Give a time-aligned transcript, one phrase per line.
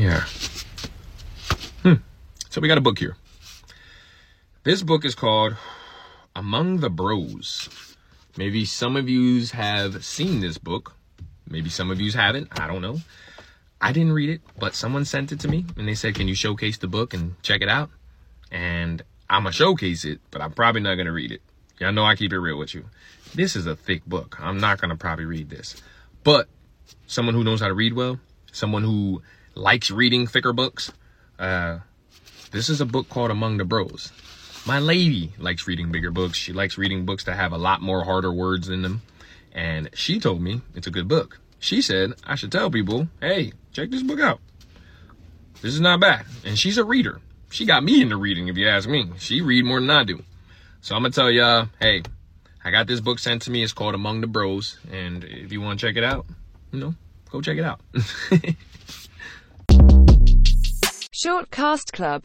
[0.00, 0.24] here.
[1.82, 2.00] Hmm.
[2.48, 3.16] So we got a book here.
[4.62, 5.56] This book is called
[6.34, 7.68] Among the Bros.
[8.38, 10.94] Maybe some of you have seen this book.
[11.50, 12.48] Maybe some of you haven't.
[12.58, 13.00] I don't know.
[13.78, 16.34] I didn't read it, but someone sent it to me and they said, Can you
[16.34, 17.90] showcase the book and check it out?
[18.50, 21.42] And I'm going to showcase it, but I'm probably not going to read it.
[21.78, 22.86] Y'all know I keep it real with you.
[23.34, 24.38] This is a thick book.
[24.40, 25.76] I'm not going to probably read this.
[26.24, 26.48] But
[27.06, 28.18] someone who knows how to read well,
[28.50, 29.20] someone who
[29.54, 30.92] likes reading thicker books,
[31.38, 31.78] uh,
[32.50, 34.12] this is a book called Among the Bros.
[34.66, 36.36] My lady likes reading bigger books.
[36.36, 39.02] She likes reading books that have a lot more harder words in them.
[39.52, 41.40] And she told me it's a good book.
[41.58, 44.40] She said I should tell people, hey, check this book out.
[45.62, 46.26] This is not bad.
[46.44, 47.20] And she's a reader.
[47.50, 49.10] She got me into reading, if you ask me.
[49.18, 50.22] She read more than I do.
[50.82, 52.02] So I'm gonna tell y'all, hey,
[52.64, 53.62] I got this book sent to me.
[53.62, 54.78] It's called Among the Bros.
[54.90, 56.26] And if you want to check it out,
[56.72, 56.94] you know,
[57.30, 57.80] go check it out.
[61.22, 62.18] Short Cast Club